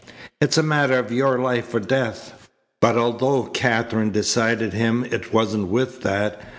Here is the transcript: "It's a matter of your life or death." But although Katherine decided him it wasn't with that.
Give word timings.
"It's 0.41 0.57
a 0.57 0.63
matter 0.63 0.97
of 0.97 1.11
your 1.11 1.37
life 1.37 1.71
or 1.75 1.79
death." 1.79 2.49
But 2.81 2.97
although 2.97 3.43
Katherine 3.43 4.09
decided 4.09 4.73
him 4.73 5.05
it 5.11 5.31
wasn't 5.31 5.67
with 5.67 6.01
that. 6.01 6.41